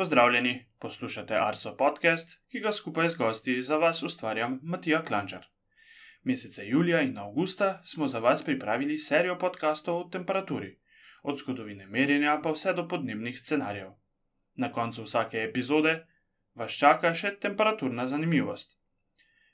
Pozdravljeni, 0.00 0.66
poslušate 0.78 1.36
Arso 1.36 1.74
podcast, 1.76 2.30
ki 2.48 2.60
ga 2.64 2.70
skupaj 2.72 3.08
z 3.12 3.16
gosti 3.20 3.54
za 3.62 3.76
vas 3.76 4.02
ustvarjam 4.02 4.54
Matija 4.62 5.02
Klančar. 5.04 5.42
Mesece 6.24 6.62
julija 6.66 7.02
in 7.02 7.18
avgusta 7.18 7.82
smo 7.84 8.06
za 8.06 8.18
vas 8.18 8.44
pripravili 8.44 8.98
serijo 8.98 9.36
podkastov 9.38 9.98
o 9.98 10.08
temperaturi, 10.08 10.70
od 11.22 11.38
zgodovine 11.38 11.86
merjenja 11.86 12.38
pa 12.42 12.52
vse 12.52 12.72
do 12.72 12.86
podnebnih 12.88 13.38
scenarijev. 13.38 13.90
Na 14.54 14.72
koncu 14.72 15.02
vsake 15.02 15.42
epizode 15.42 15.94
vas 16.54 16.78
čaka 16.78 17.12
še 17.14 17.34
temperaturna 17.36 18.06
zanimivost. 18.06 18.78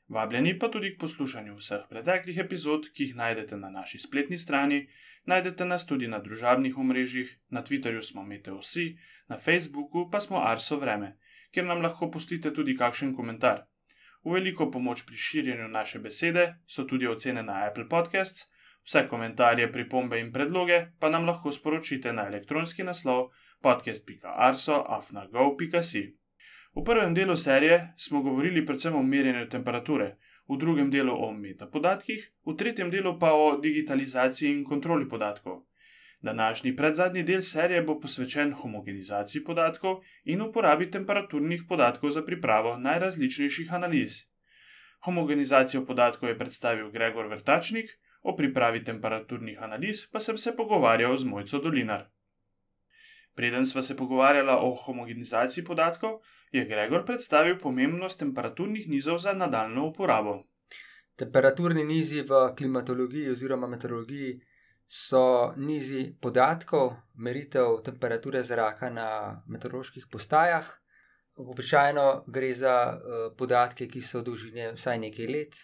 Vabljeni 0.09 0.59
pa 0.59 0.71
tudi 0.71 0.93
k 0.95 1.01
poslušanju 1.01 1.57
vseh 1.57 1.91
preteklih 1.91 2.39
epizod, 2.39 2.87
ki 2.95 3.09
jih 3.09 3.19
najdete 3.19 3.57
na 3.57 3.71
naši 3.81 3.99
spletni 3.99 4.39
strani, 4.39 4.85
najdete 5.25 5.65
nas 5.65 5.87
tudi 5.87 6.07
na 6.07 6.23
družabnih 6.23 6.79
omrežjih, 6.79 7.35
na 7.51 7.67
Twitterju 7.67 8.03
smo 8.03 8.23
Meteosi, 8.23 8.93
na 9.29 9.39
Facebooku 9.39 10.11
pa 10.11 10.21
smo 10.21 10.39
Arso 10.39 10.77
Vreme, 10.77 11.19
kjer 11.51 11.67
nam 11.67 11.83
lahko 11.83 12.11
pustite 12.11 12.55
tudi 12.55 12.77
kakšen 12.77 13.17
komentar. 13.17 13.67
V 14.25 14.33
veliko 14.35 14.71
pomoč 14.71 15.07
pri 15.07 15.17
širjenju 15.17 15.69
naše 15.69 15.99
besede 15.99 16.55
so 16.67 16.85
tudi 16.85 17.07
ocene 17.07 17.43
na 17.43 17.67
Apple 17.67 17.89
Podcasts, 17.89 18.51
vse 18.87 19.09
komentarje, 19.09 19.73
pripombe 19.73 20.21
in 20.21 20.33
predloge 20.33 20.87
pa 21.01 21.11
nam 21.11 21.27
lahko 21.27 21.53
sporočite 21.53 22.13
na 22.13 22.27
elektronski 22.27 22.83
naslov 22.83 23.31
podcast.arso.afnago.si. 23.63 26.17
V 26.77 26.85
prvem 26.85 27.15
delu 27.15 27.37
serije 27.37 27.95
smo 27.99 28.23
govorili 28.23 28.67
predvsem 28.67 28.95
o 28.95 29.03
merjenju 29.03 29.49
temperature, 29.49 30.17
v 30.49 30.59
drugem 30.59 30.91
delu 30.91 31.13
o 31.13 31.33
metapodatkih, 31.33 32.33
v 32.47 32.57
tretjem 32.57 32.91
delu 32.91 33.19
pa 33.19 33.33
o 33.35 33.61
digitalizaciji 33.61 34.51
in 34.51 34.65
kontroli 34.65 35.09
podatkov. 35.09 35.66
Današnji 36.27 36.77
predzadnji 36.77 37.23
del 37.23 37.43
serije 37.43 37.83
bo 37.83 37.95
posvečen 38.01 38.53
homogenizaciji 38.53 39.45
podatkov 39.45 40.01
in 40.25 40.41
uporabi 40.43 40.91
temperaturnih 40.91 41.63
podatkov 41.69 42.11
za 42.11 42.23
pripravo 42.27 42.73
najrazličnejših 42.79 43.75
analiz. 43.75 44.17
Homogenizacijo 45.07 45.85
podatkov 45.87 46.29
je 46.29 46.39
predstavil 46.39 46.91
Gregor 46.91 47.29
Vrtačnik, 47.31 47.93
o 48.23 48.35
pripravi 48.37 48.83
temperaturnih 48.85 49.63
analiz 49.63 50.03
pa 50.11 50.21
sem 50.21 50.39
se 50.39 50.57
pogovarjal 50.57 51.17
z 51.17 51.25
Mojco 51.25 51.59
Dolinar. 51.59 52.09
Preden 53.35 53.67
sva 53.67 53.83
se 53.83 53.97
pogovarjala 53.97 54.59
o 54.59 54.75
homogenizaciji 54.75 55.65
podatkov, 55.65 56.19
je 56.53 56.65
Gregor 56.65 57.05
predstavil 57.07 57.59
pomembnost 57.59 58.19
temperaturnih 58.19 58.89
nizov 58.89 59.19
za 59.19 59.33
nadaljno 59.33 59.87
uporabo. 59.87 60.43
Temperaturni 61.17 61.85
nizi 61.85 62.23
v 62.23 62.43
klimatologiji 62.57 63.31
oziroma 63.31 63.67
meteorologiji 63.67 64.41
so 64.87 65.53
nizi 65.57 66.15
podatkov, 66.21 66.95
meritev 67.15 67.83
temperature 67.85 68.43
zraka 68.43 68.91
na 68.91 69.43
meteoroloških 69.47 70.07
postajah. 70.13 70.67
Običajno 71.37 72.25
gre 72.27 72.55
za 72.55 72.75
uh, 72.95 73.37
podatke, 73.37 73.89
ki 73.89 74.01
so 74.01 74.23
dolžine 74.23 74.73
vsaj 74.73 74.99
nekaj 74.99 75.27
let, 75.27 75.59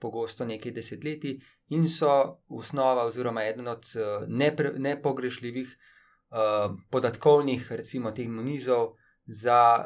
pogosto 0.00 0.46
nekaj 0.48 0.72
desetletij, 0.72 1.36
in 1.74 1.88
so 1.88 2.38
osnova 2.48 3.04
oziroma 3.04 3.44
eden 3.44 3.68
od 3.68 3.90
uh, 3.96 4.24
nepre, 4.28 4.72
nepogrešljivih 4.78 5.68
uh, 5.68 6.78
podatkovnih, 6.90 7.72
recimo, 7.72 8.14
teh 8.16 8.28
nizov 8.28 8.94
za 9.26 9.84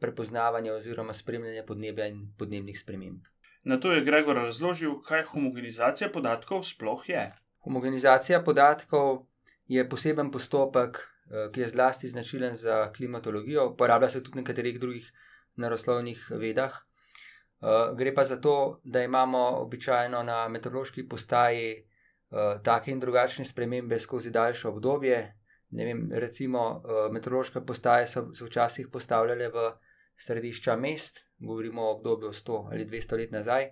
prepoznavanje 0.00 0.72
oziroma 0.72 1.14
spremljanje 1.14 1.62
podnebja 1.66 2.06
in 2.10 2.32
podnebnih 2.38 2.78
sprememb. 2.78 3.22
Na 3.62 3.76
to 3.80 3.92
je 3.92 4.04
Gregor 4.04 4.36
razložil, 4.36 4.96
kaj 5.06 5.28
homogenizacija 5.30 6.10
podatkov 6.10 6.64
sploh 6.64 7.08
je. 7.08 7.28
Homogenizacija 7.60 8.42
podatkov 8.42 9.26
je 9.68 9.88
poseben 9.88 10.30
postopek, 10.30 10.98
eh, 10.98 11.50
ki 11.52 11.60
je 11.60 11.68
zlasti 11.68 12.08
značilen 12.08 12.54
za 12.54 12.92
klimatologijo, 12.92 13.68
uporablja 13.68 14.08
se 14.08 14.22
tudi 14.22 14.38
v 14.38 14.42
nekaterih 14.42 14.80
drugih 14.80 15.12
naroslovnih 15.56 16.30
vedah. 16.30 16.72
Eh, 16.72 17.94
gre 17.96 18.14
pa 18.14 18.24
za 18.24 18.40
to, 18.40 18.80
da 18.84 19.02
imamo 19.02 19.38
običajno 19.38 20.22
na 20.22 20.48
meteorološki 20.48 21.08
postaji 21.08 21.70
eh, 21.76 22.58
take 22.62 22.90
in 22.90 23.00
drugačne 23.00 23.44
spremembe 23.44 24.00
skozi 24.00 24.30
daljše 24.30 24.68
obdobje. 24.68 25.36
Vem, 25.70 26.08
recimo, 26.12 26.82
meteorološke 27.12 27.60
postaje 27.66 28.06
so 28.06 28.34
se 28.34 28.44
včasih 28.44 28.88
postavljale 28.92 29.48
v 29.48 29.70
središča 30.16 30.76
mest, 30.76 31.20
govorimo 31.38 31.82
o 31.82 31.92
obdobju 31.96 32.32
100 32.32 32.66
ali 32.72 32.86
200 32.86 33.16
let 33.16 33.30
nazaj 33.30 33.70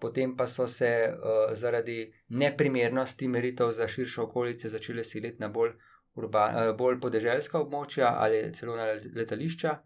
potem 0.00 0.36
pa 0.36 0.46
so 0.46 0.66
se 0.68 0.90
uh, 1.12 1.52
zaradi 1.52 2.12
neprimernosti 2.28 3.28
meritev 3.28 3.70
za 3.76 3.88
širše 3.88 4.20
okolice 4.20 4.68
začele 4.68 5.04
seliti 5.04 5.40
na 5.40 5.48
bolj, 5.48 5.74
urban, 6.14 6.56
uh, 6.56 6.76
bolj 6.76 6.96
podeželska 7.00 7.60
območja 7.60 8.14
ali 8.18 8.40
celo 8.56 8.76
na 8.76 8.86
letališča. 9.16 9.76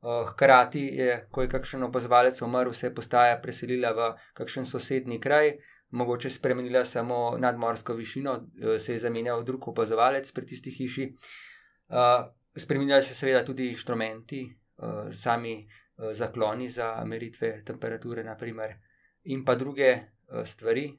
Uh, 0.00 0.28
hkrati 0.30 0.84
je, 0.96 1.16
ko 1.30 1.42
je 1.42 1.50
kakšen 1.50 1.82
opazovalec 1.82 2.38
umrl, 2.42 2.72
se 2.72 2.86
je 2.86 2.94
postaja 2.94 3.40
preselila 3.42 3.90
v 3.92 4.06
kakšen 4.38 4.64
sosednji 4.64 5.18
kraj, 5.20 5.56
mogoče 5.90 6.30
spremenila 6.30 6.84
samo 6.84 7.36
nadmorsko 7.38 7.96
višino, 7.98 8.36
uh, 8.38 8.76
se 8.78 8.94
je 8.94 9.02
zamenjal 9.02 9.42
drug 9.44 9.68
opazovalec 9.74 10.30
pri 10.32 10.46
tisti 10.46 10.70
hiši. 10.70 11.08
Uh, 11.90 12.22
spremenjali 12.56 13.02
so 13.02 13.10
se 13.10 13.24
seveda 13.24 13.42
tudi 13.44 13.66
inštrumenti, 13.74 14.44
uh, 14.46 15.10
sami 15.10 15.58
uh, 15.58 16.14
zakloni 16.14 16.68
za 16.68 16.94
meritve 17.04 17.64
temperature, 17.66 18.24
naprimer 18.24 18.78
in 19.22 19.44
pa 19.44 19.54
druge 19.54 19.90
uh, 19.92 20.44
stvari. 20.44 20.90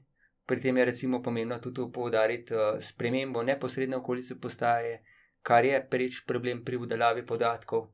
Pri 0.46 0.60
tem 0.60 0.76
je 0.76 0.84
recimo 0.84 1.22
pomembno 1.22 1.58
tudi 1.58 1.86
poudariti 1.92 2.54
uh, 2.54 2.78
spremembo 2.78 3.42
neposredne 3.42 3.96
okolice 3.96 4.40
postaje, 4.40 5.02
kar 5.42 5.64
je 5.64 5.80
preč 5.90 6.24
problem 6.26 6.64
pri 6.64 6.76
udelavi 6.76 7.26
podatkov. 7.26 7.88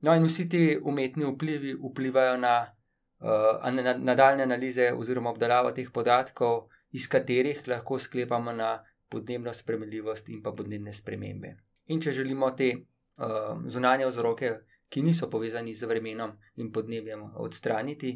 No, 0.00 0.14
in 0.14 0.24
vsi 0.24 0.48
ti 0.48 0.78
umetni 0.82 1.24
vplivi 1.24 1.74
vplivajo 1.74 2.36
na 2.36 2.56
uh, 2.64 3.96
nadaljne 3.98 4.42
analize 4.42 4.92
oziroma 4.92 5.30
obdelavo 5.30 5.72
teh 5.72 5.90
podatkov, 5.92 6.68
iz 6.92 7.08
katerih 7.08 7.62
lahko 7.68 7.98
sklepamo 7.98 8.52
na 8.52 8.84
podnebno 9.08 9.54
spremljivost 9.54 10.28
in 10.28 10.42
pa 10.42 10.52
podnebne 10.52 10.92
spremembe. 10.92 11.56
In 11.86 12.00
če 12.00 12.12
želimo 12.12 12.50
te 12.50 12.70
uh, 12.74 13.64
zunanje 13.66 14.06
vzroke, 14.06 14.52
ki 14.88 15.02
niso 15.02 15.30
povezani 15.30 15.74
z 15.74 15.88
vremenom 15.90 16.36
in 16.56 16.70
podnebjem, 16.72 17.22
odstraniti, 17.42 18.14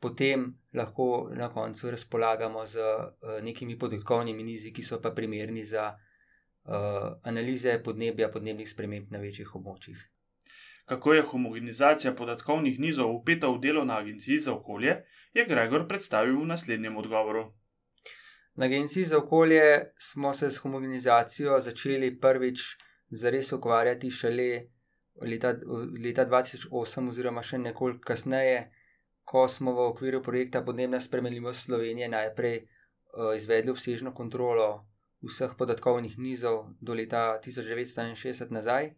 potem 0.00 0.58
lahko 0.74 1.30
na 1.36 1.48
koncu 1.52 1.90
razpolagamo 1.90 2.66
z 2.66 2.78
uh, 2.80 3.42
nekimi 3.42 3.78
podatkovnimi 3.78 4.42
nizi, 4.42 4.72
ki 4.72 4.82
so 4.82 5.00
pa 5.00 5.10
primerni 5.10 5.64
za 5.64 5.90
uh, 5.92 7.18
analize 7.22 7.82
podnebja, 7.84 8.30
podnebnih 8.32 8.70
sprememb 8.70 9.12
na 9.12 9.20
večjih 9.20 9.54
območjih. 9.54 10.00
Kako 10.90 11.14
je 11.14 11.22
homogenizacija 11.22 12.14
podatkovnih 12.14 12.80
nizov 12.80 13.12
upeta 13.14 13.48
v 13.48 13.60
delo 13.62 13.84
na 13.84 14.00
Agenciji 14.00 14.38
za 14.38 14.54
okolje, 14.54 14.96
je 15.34 15.44
Gregor 15.46 15.86
predstavil 15.88 16.40
v 16.40 16.48
naslednjem 16.50 16.96
odgovoru. 16.96 17.44
Na 18.54 18.66
Agenciji 18.66 19.04
za 19.04 19.18
okolje 19.18 19.92
smo 19.98 20.34
se 20.34 20.50
s 20.50 20.56
homogenizacijo 20.56 21.60
začeli 21.60 22.18
prvič 22.20 22.60
zares 23.10 23.52
ukvarjati 23.52 24.10
šele 24.10 24.66
leta, 25.22 25.54
leta 26.04 26.26
2008, 26.26 27.08
oziroma 27.08 27.42
še 27.42 27.58
nekoliko 27.58 28.02
kasneje, 28.04 28.70
ko 29.30 29.46
smo 29.48 29.70
v 29.72 29.78
okviru 29.94 30.22
projekta 30.22 30.62
Podnebna 30.66 30.98
spremenljivost 31.00 31.70
Slovenije 31.70 32.08
najprej 32.08 32.56
uh, 32.58 33.36
izvedli 33.36 33.70
obsežno 33.70 34.10
kontrolo 34.14 34.86
vseh 35.22 35.52
podatkovnih 35.54 36.18
nizov 36.18 36.64
do 36.80 36.94
leta 36.98 37.38
1961 37.44 38.50
nazaj. 38.50 38.90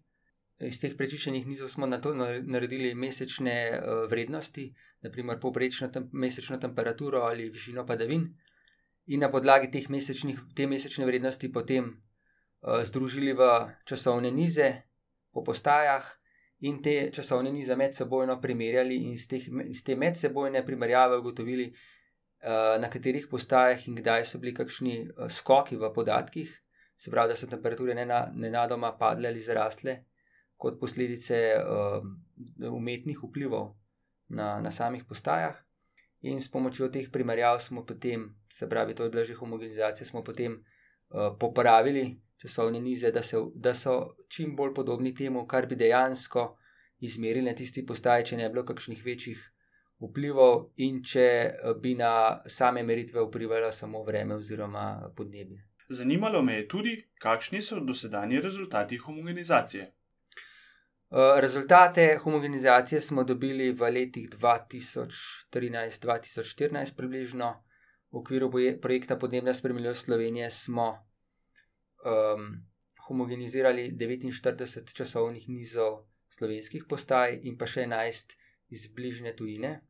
Iz 0.62 0.78
teh 0.80 0.94
prečiščenih 0.96 1.44
nizov 1.46 1.68
smo 1.68 1.86
na 1.86 1.98
to 2.00 2.14
naredili 2.14 2.94
mesečne 2.94 3.56
uh, 3.76 4.06
vrednosti, 4.08 4.70
naprimer 5.04 5.36
poprečno 5.40 5.90
tem, 5.92 6.08
mesečno 6.12 6.56
temperaturo 6.56 7.26
ali 7.28 7.50
višino 7.50 7.84
padavin, 7.86 8.30
in 9.12 9.20
na 9.20 9.28
podlagi 9.28 9.68
teh 9.68 9.90
mesečnih, 9.92 10.40
te 10.56 10.64
mesečne 10.66 11.04
vrednosti 11.04 11.52
potem 11.52 11.92
uh, 11.92 12.80
združili 12.88 13.36
v 13.36 13.52
časovne 13.84 14.32
nize 14.32 14.72
po 15.32 15.44
postajah 15.44 16.08
in 16.62 16.82
te 16.82 17.10
časovne 17.10 17.50
nize 17.52 17.76
med 17.76 17.94
sebojno 17.94 18.40
primerjali 18.40 18.96
in 19.02 19.16
iz, 19.16 19.26
teh, 19.28 19.48
iz 19.66 19.82
te 19.84 19.96
medsebojne 19.98 20.62
primerjave 20.66 21.18
ugotovili, 21.18 21.72
uh, 22.42 22.80
na 22.80 22.90
katerih 22.90 23.26
postajah 23.30 23.88
in 23.88 23.98
kdaj 23.98 24.24
so 24.24 24.38
bili 24.38 24.54
kakšni 24.54 24.94
uh, 25.08 25.26
skoki 25.30 25.76
v 25.76 25.90
podatkih, 25.94 26.52
se 26.96 27.10
pravi, 27.10 27.32
da 27.32 27.36
so 27.36 27.48
temperature 27.50 27.94
nenadoma 27.96 28.92
padle 28.98 29.28
ali 29.28 29.42
zrastle 29.42 29.96
kot 30.56 30.78
posledice 30.78 31.38
uh, 31.58 32.04
umetnih 32.70 33.18
vplivov 33.18 33.72
na, 34.28 34.60
na 34.62 34.70
samih 34.70 35.04
postajah. 35.04 35.56
In 36.22 36.38
s 36.38 36.46
pomočjo 36.50 36.86
teh 36.94 37.08
primerjav 37.10 37.58
smo 37.58 37.82
potem, 37.86 38.28
se 38.46 38.68
pravi, 38.70 38.94
to 38.94 39.04
je 39.04 39.10
bila 39.10 39.24
že 39.24 39.34
homogenizacija, 39.34 40.06
smo 40.06 40.22
potem 40.22 40.54
uh, 40.54 41.34
popravili 41.38 42.20
časovne 42.42 42.80
nize, 42.80 43.12
da, 43.12 43.22
se, 43.22 43.38
da 43.54 43.74
so 43.74 44.16
čim 44.28 44.56
bolj 44.56 44.74
podobni 44.74 45.14
temu, 45.14 45.46
kar 45.46 45.66
bi 45.66 45.78
dejansko 45.78 46.56
izmerili 47.00 47.46
na 47.46 47.54
tisti 47.54 47.86
postaji, 47.86 48.26
če 48.26 48.36
ne 48.36 48.48
bi 48.48 48.56
bilo 48.56 48.64
kakšnih 48.66 49.04
večjih 49.04 49.52
vplivov 50.02 50.72
in 50.82 51.02
če 51.06 51.26
eh, 51.26 51.74
bi 51.80 51.94
na 51.98 52.42
same 52.46 52.82
meritve 52.82 53.22
vplivalo 53.26 53.72
samo 53.72 54.02
vreme 54.04 54.34
oziroma 54.34 55.12
podnebje. 55.16 55.68
Zanimalo 55.92 56.42
me 56.42 56.54
je 56.54 56.68
tudi, 56.68 57.08
kakšni 57.20 57.62
so 57.62 57.80
dosedanji 57.80 58.40
rezultati 58.40 58.96
homogenizacije. 58.96 59.92
Rezultate 61.44 62.18
homogenizacije 62.22 63.00
smo 63.00 63.24
dobili 63.24 63.72
v 63.72 63.90
letih 63.90 64.30
2013-2014, 64.30 66.96
približno 66.96 67.64
v 68.10 68.18
okviru 68.18 68.50
projekta 68.80 69.18
Podnebna 69.18 69.54
spremljivost 69.54 70.04
Slovenije 70.04 70.50
smo 70.50 71.11
um, 72.04 72.50
homogenizirali 73.08 73.90
49 73.98 74.94
časovnih 74.94 75.48
nizov 75.48 76.04
slovenskih 76.32 76.84
postaj 76.88 77.40
in 77.42 77.58
pa 77.58 77.66
še 77.66 77.86
11 77.86 78.36
iz 78.72 78.86
bližnje 78.94 79.34
tujine. 79.36 79.80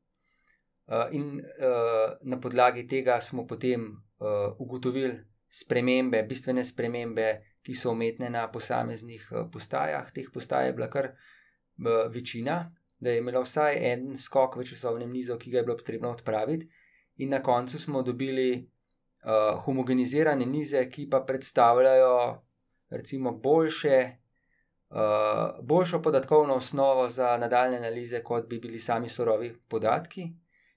Uh, 0.87 1.07
in 1.15 1.39
uh, 1.39 2.19
na 2.23 2.41
podlagi 2.41 2.87
tega 2.87 3.21
smo 3.21 3.47
potem 3.47 3.87
uh, 3.93 4.51
ugotovili 4.59 5.21
spremembe, 5.49 6.23
bistvene 6.27 6.65
spremembe 6.65 7.37
ki 7.63 7.75
so 7.75 7.95
umetne 7.95 8.31
na 8.31 8.47
posameznih 8.51 9.29
eh, 9.31 9.45
postajah. 9.53 10.11
Teh 10.13 10.31
postaj 10.35 10.69
je 10.69 10.77
bila 10.77 10.91
kar 10.91 11.13
eh, 11.13 12.09
večina, 12.15 12.75
da 12.99 13.11
je 13.11 13.23
imela 13.23 13.43
vsaj 13.43 13.79
en 13.93 14.13
skok 14.17 14.57
v 14.59 14.67
časovnem 14.67 15.11
nizu, 15.11 15.39
ki 15.39 15.51
ga 15.51 15.61
je 15.61 15.67
bilo 15.67 15.77
potrebno 15.79 16.13
odpraviti, 16.13 16.69
in 17.23 17.31
na 17.35 17.43
koncu 17.43 17.79
smo 17.79 18.03
dobili 18.03 18.69
uh, 19.23 19.61
homogenizirane 19.65 20.47
nize, 20.47 20.89
ki 20.91 21.09
pa 21.11 21.21
predstavljajo 21.21 22.43
recimo 22.91 23.33
boljše. 23.33 24.17
Uh, 24.91 25.65
boljšo 25.65 26.03
podatkovno 26.03 26.55
osnovo 26.55 27.09
za 27.09 27.37
nadaljne 27.37 27.77
analize, 27.77 28.23
kot 28.23 28.49
bi 28.49 28.59
bili 28.59 28.79
sami 28.79 29.09
surovi 29.09 29.55
podatki. 29.69 30.29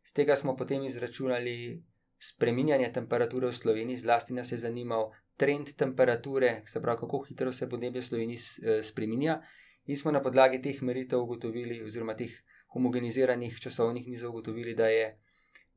Z 0.04 0.14
tega 0.14 0.36
smo 0.36 0.56
potem 0.56 0.84
izračunali 0.84 1.84
spreminjanje 2.20 2.92
temperature 2.94 3.48
v 3.48 3.54
Sloveniji, 3.54 3.98
zlasti 3.98 4.34
nas 4.34 4.52
je 4.52 4.58
zanimal 4.58 5.12
trend 5.38 5.76
temperature, 5.78 6.62
se 6.66 6.82
pravi, 6.82 7.00
kako 7.00 7.22
hitro 7.28 7.54
se 7.54 7.70
podnebje 7.70 8.02
v 8.02 8.06
Sloveniji 8.06 8.38
eh, 8.38 8.84
spremenja. 8.84 9.42
In 9.86 9.98
smo 9.98 10.12
na 10.12 10.22
podlagi 10.22 10.62
teh 10.62 10.82
meritev 10.82 11.22
ugotovili, 11.22 11.84
oziroma 11.84 12.16
teh 12.16 12.32
homogeniziranih 12.74 13.60
časovnih 13.60 14.08
nizov 14.08 14.30
ugotovili, 14.30 14.74
da 14.76 14.88
je 14.88 15.20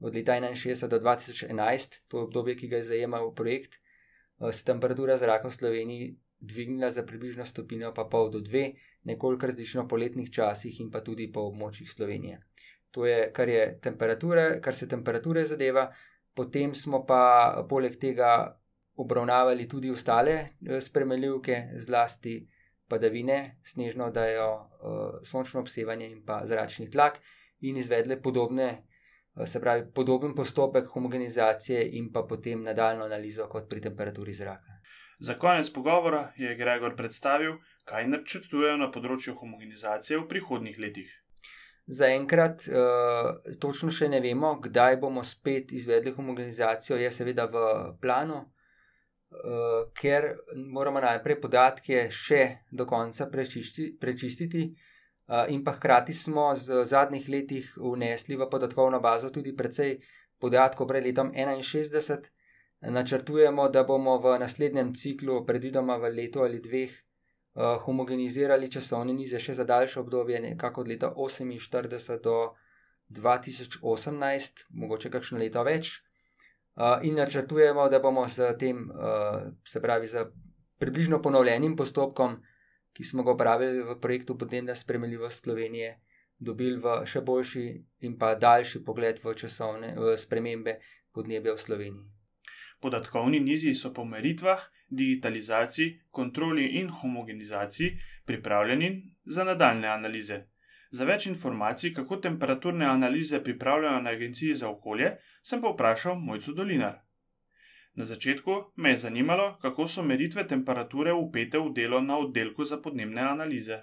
od 0.00 0.14
leta 0.14 0.32
61 0.32 0.88
do 0.88 0.98
2011, 0.98 2.00
to 2.08 2.18
je 2.18 2.24
obdobje, 2.24 2.56
ki 2.56 2.68
ga 2.68 2.76
je 2.76 2.84
zajemal 2.84 3.34
projekt, 3.34 3.74
eh, 3.74 4.52
se 4.52 4.64
temperatura 4.64 5.16
zraka 5.16 5.48
v 5.48 5.52
Sloveniji 5.52 6.16
dvignila 6.40 6.90
za 6.90 7.02
približno 7.02 7.44
stopinjo 7.44 7.92
pa 7.94 8.04
pol 8.04 8.30
do 8.30 8.40
dve, 8.40 8.72
nekoliko 9.04 9.46
različno 9.46 9.88
po 9.88 9.96
letnih 9.96 10.30
časih 10.30 10.80
in 10.80 10.90
pa 10.90 11.00
tudi 11.00 11.32
po 11.32 11.40
območjih 11.40 11.90
Slovenije. 11.90 12.40
To 12.90 13.06
je, 13.06 13.32
kar, 13.32 13.48
je 13.48 13.80
kar 14.60 14.74
se 14.74 14.88
temperature 14.88 15.44
zadeva, 15.44 15.92
potem 16.34 16.74
smo 16.74 17.04
pa 17.06 17.66
poleg 17.68 17.98
tega 17.98 18.60
obravnavali 18.96 19.68
tudi 19.68 19.90
ostale 19.90 20.32
eh, 20.32 20.80
spremenljivke, 20.80 21.62
zlasti 21.76 22.48
padavine, 22.88 23.58
snežno 23.64 24.10
dajo, 24.10 24.50
eh, 24.54 25.24
sončno 25.24 25.60
obsevanje 25.60 26.10
in 26.10 26.22
pa 26.24 26.40
zračni 26.46 26.90
tlak, 26.90 27.18
in 27.60 27.76
izvedle 27.76 28.22
podobne, 28.22 28.64
eh, 28.64 28.97
se 29.46 29.60
pravi, 29.60 29.86
podoben 29.94 30.34
postopek 30.34 30.88
homogenizacije 30.88 31.84
in 31.98 32.12
pa 32.12 32.22
potem 32.22 32.62
nadaljno 32.62 33.04
analizo 33.04 33.46
kot 33.48 33.68
pri 33.68 33.80
temperaturi 33.80 34.34
zraka. 34.34 34.78
Za 35.18 35.34
konec 35.34 35.70
pogovora 35.70 36.32
je 36.36 36.54
Gregor 36.54 36.96
predstavil, 36.96 37.56
kaj 37.84 38.06
načrtujejo 38.06 38.76
na 38.78 38.90
področju 38.94 39.34
homogenizacije 39.34 40.18
v 40.18 40.28
prihodnih 40.30 40.78
letih. 40.78 41.10
Zaenkrat 41.88 42.66
uh, 42.68 43.56
točno 43.60 43.90
še 43.90 44.10
ne 44.12 44.20
vemo, 44.20 44.58
kdaj 44.60 44.98
bomo 45.00 45.24
spet 45.24 45.72
izvedli 45.72 46.12
homogenizacijo, 46.12 46.98
je 47.00 47.10
seveda 47.10 47.48
v 47.50 47.64
planu, 48.02 48.42
uh, 48.44 49.88
ker 49.96 50.28
moramo 50.68 51.00
najprej 51.00 51.40
podatke 51.40 52.04
še 52.12 52.42
do 52.70 52.86
konca 52.86 53.26
prečišti, 53.32 53.94
prečistiti, 53.98 54.68
in 55.48 55.64
pa 55.64 55.72
hkrati 55.72 56.14
smo 56.14 56.54
z 56.56 56.84
zadnjih 56.84 57.28
letih 57.28 57.72
vnesli 57.76 58.36
v 58.36 58.48
podatkovno 58.50 59.00
bazo 59.00 59.30
tudi 59.30 59.56
precej 59.56 59.98
podatkov 60.38 60.88
pred 60.88 61.04
letom 61.04 61.32
61. 61.32 62.30
Načrtujemo, 62.80 63.68
da 63.68 63.82
bomo 63.84 64.18
v 64.18 64.38
naslednjem 64.38 64.94
ciklu, 64.94 65.44
predvidoma 65.46 65.96
v 65.96 66.10
letu 66.14 66.42
ali 66.42 66.60
dveh, 66.60 66.92
homogenizirali 67.58 68.70
časovne 68.70 69.12
nize 69.12 69.38
še 69.38 69.54
za 69.54 69.64
daljše 69.64 70.00
obdobje, 70.00 70.40
nekako 70.40 70.80
od 70.80 70.88
leta 70.88 71.10
48 71.10 72.22
do 72.22 72.54
2018, 73.10 74.64
mogoče 74.70 75.10
kakšno 75.10 75.38
leto 75.38 75.64
več. 75.66 75.98
In 77.02 77.18
načrtujemo, 77.18 77.88
da 77.88 77.98
bomo 77.98 78.28
s 78.28 78.38
tem, 78.58 78.86
se 79.66 79.82
pravi, 79.82 80.06
z 80.06 80.28
približno 80.78 81.18
ponovljenim 81.22 81.74
postopkom, 81.76 82.38
ki 82.98 83.04
smo 83.04 83.22
ga 83.22 83.30
uporabili 83.32 83.82
v 83.86 83.94
projektu 84.02 84.34
Podnebna 84.38 84.74
spremljivost 84.74 85.44
Slovenije, 85.44 85.92
dobili 86.38 86.80
v 86.82 86.94
še 87.06 87.20
boljši 87.22 87.62
in 88.02 88.16
pa 88.18 88.32
daljši 88.34 88.82
pogled 88.82 89.20
v 89.22 89.34
časovne 89.38 89.92
v 89.94 90.16
spremembe 90.18 90.80
podnebja 91.14 91.54
v 91.54 91.62
Sloveniji. 91.62 92.06
Podatkovni 92.82 93.38
nizi 93.40 93.70
so 93.74 93.92
po 93.94 94.02
meritvah, 94.04 94.66
digitalizaciji, 94.90 96.10
kontroli 96.10 96.66
in 96.82 96.90
homogenizaciji 96.90 97.94
pripravljeni 98.26 98.90
za 99.24 99.46
nadaljne 99.46 99.88
analize. 99.94 100.42
Za 100.90 101.06
več 101.06 101.30
informacij, 101.30 101.94
kako 101.94 102.18
temperaturne 102.26 102.86
analize 102.86 103.42
pripravljajo 103.44 104.02
na 104.02 104.10
Agenciji 104.10 104.58
za 104.58 104.70
okolje, 104.74 105.14
sem 105.42 105.62
pa 105.62 105.70
vprašal 105.70 106.18
Mojco 106.18 106.52
Dolinar. 106.52 106.98
Na 107.98 108.04
začetku 108.06 108.52
me 108.76 108.90
je 108.90 108.98
zanimalo, 109.04 109.58
kako 109.62 109.88
so 109.88 110.02
meritve 110.06 110.44
temperature 110.48 111.12
upete 111.12 111.58
v 111.58 111.72
delo 111.74 112.00
na 112.00 112.18
oddelku 112.18 112.64
za 112.64 112.78
podnebne 112.78 113.22
analize. 113.26 113.80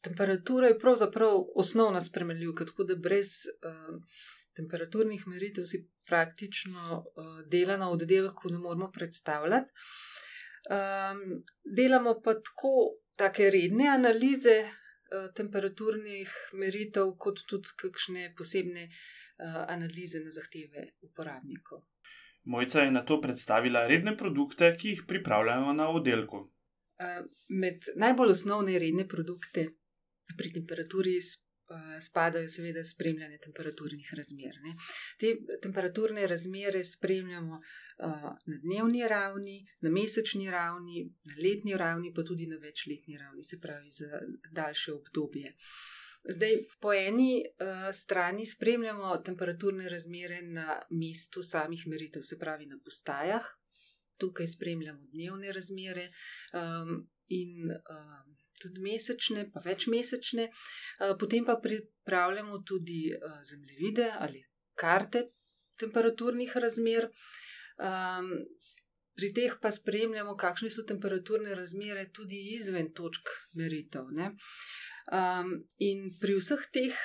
Temperatura 0.00 0.70
je 0.70 0.78
pravzaprav 0.78 1.42
osnovna 1.54 2.00
spremenljivka, 2.00 2.64
tako 2.64 2.84
da 2.88 2.96
brez 2.96 3.28
uh, 3.50 4.00
temperaturnih 4.56 5.26
meritev 5.26 5.66
si 5.68 5.82
praktično 6.06 6.98
uh, 6.98 7.40
dela 7.52 7.76
na 7.76 7.90
oddelku 7.90 8.48
ne 8.48 8.58
moremo 8.58 8.90
predstavljati. 8.92 9.70
Um, 10.70 11.44
delamo 11.76 12.20
pa 12.24 12.34
tako, 12.34 12.72
take 13.16 13.50
redne 13.50 13.88
analize, 13.88 14.62
Eh, 15.08 15.28
temperaturnih 15.32 16.32
meritev, 16.60 17.14
kot 17.24 17.38
tudi 17.48 17.70
kakšne 17.80 18.26
posebne 18.36 18.82
uh, 18.88 19.62
analize 19.72 20.20
na 20.20 20.28
zahteve 20.28 20.82
uporabnikov. 21.06 21.80
Mojca 22.44 22.80
je 22.80 22.90
na 22.90 23.04
to 23.04 23.20
predstavila 23.20 23.86
redne 23.86 24.16
produkte, 24.16 24.76
ki 24.76 24.88
jih 24.88 25.02
pripravljajo 25.08 25.72
na 25.72 25.90
oddelku. 25.90 26.44
Med 27.48 27.92
najbolj 27.96 28.30
osnovne 28.30 28.78
redne 28.78 29.08
produkte 29.08 29.68
pri 30.38 30.52
temperaturi 30.52 31.18
spadajo 32.00 32.48
seveda 32.48 32.84
spremljanje 32.84 33.38
temperaturnih 33.38 34.12
razmer. 34.16 34.56
Ne. 34.64 34.74
Te 35.20 35.34
temperaturne 35.62 36.26
razmere 36.26 36.84
spremljamo 36.84 37.54
uh, 37.58 38.22
na 38.46 38.58
dnevni 38.62 39.08
ravni, 39.08 39.66
na 39.80 39.90
mesečni 39.90 40.50
ravni, 40.50 41.04
na 41.24 41.34
letni 41.44 41.76
ravni, 41.76 42.12
pa 42.14 42.24
tudi 42.24 42.46
na 42.46 42.56
večletni 42.56 43.18
ravni, 43.18 43.44
se 43.44 43.60
pravi 43.60 43.90
za 43.90 44.20
daljše 44.52 44.92
obdobje. 44.92 45.54
Zdaj, 46.28 46.56
po 46.80 46.92
eni 46.92 47.40
uh, 47.40 47.88
strani 47.94 48.46
spremljamo 48.46 49.16
temperaturne 49.24 49.88
razmere 49.88 50.42
na 50.42 50.80
mestu 50.90 51.42
samih 51.42 51.86
meritev, 51.86 52.22
se 52.22 52.38
pravi 52.38 52.66
na 52.66 52.78
postajah, 52.84 53.46
tukaj 54.16 54.46
spremljamo 54.46 55.06
dnevne 55.12 55.52
razmere 55.52 56.10
um, 56.52 57.08
in 57.28 57.70
um, 57.70 58.36
tudi 58.62 58.80
mesečne, 58.80 59.50
pa 59.52 59.60
večmesečne, 59.64 60.42
eh, 60.42 61.14
potem 61.20 61.44
pa 61.44 61.60
pripravljamo 61.62 62.58
tudi 62.58 63.12
eh, 63.12 63.18
zemljevide 63.50 64.12
ali 64.18 64.44
karte 64.74 65.28
temperaturnih 65.78 66.56
razmer. 66.56 67.08
Ehm, 67.78 68.32
pri 69.14 69.32
teh 69.34 69.54
pa 69.62 69.70
spremljamo, 69.74 70.36
kakšne 70.36 70.70
so 70.70 70.82
temperaturne 70.86 71.54
razmere 71.54 72.08
tudi 72.14 72.38
izven 72.54 72.92
točk 72.94 73.30
meritev. 73.52 74.10
Ne? 74.10 74.30
Um, 75.08 75.54
in 75.78 76.10
pri 76.20 76.36
vseh 76.36 76.66
teh 76.72 76.96